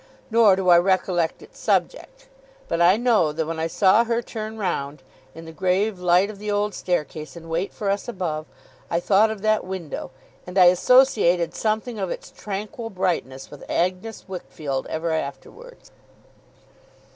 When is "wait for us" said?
7.51-8.07